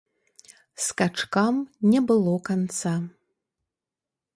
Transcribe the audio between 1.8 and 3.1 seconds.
не было канца!